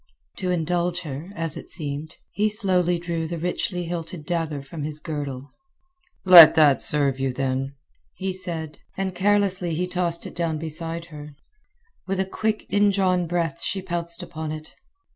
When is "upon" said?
14.23-14.51